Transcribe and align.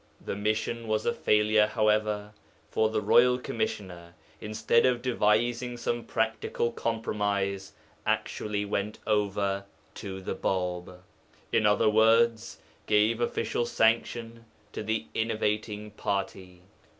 The 0.25 0.35
mission 0.35 0.87
was 0.87 1.05
a 1.05 1.13
failure, 1.13 1.67
however, 1.67 2.33
for 2.71 2.89
the 2.89 3.03
royal 3.03 3.37
commissioner, 3.37 4.15
instead 4.39 4.83
of 4.83 5.03
devising 5.03 5.77
some 5.77 6.05
practical 6.05 6.71
compromise, 6.71 7.73
actually 8.03 8.65
went 8.65 8.97
over 9.05 9.63
to 9.93 10.19
the 10.19 10.33
Bāb, 10.35 11.01
in 11.51 11.67
other 11.67 11.87
words, 11.87 12.57
gave 12.87 13.21
official 13.21 13.67
sanction 13.67 14.45
to 14.73 14.81
the 14.81 15.05
innovating 15.13 15.91
party. 15.91 16.63